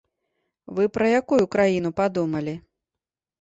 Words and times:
Вы 0.79 0.83
пра 0.95 1.05
якую 1.19 1.43
краіну 1.57 1.93
падумалі? 2.01 2.57